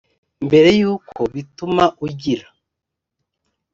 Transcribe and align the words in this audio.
mbere 0.45 0.69
y 0.79 0.83
uko 0.93 1.19
bituma 1.33 1.85
ugira 2.05 2.47